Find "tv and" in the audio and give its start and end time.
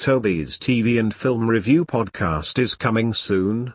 0.56-1.14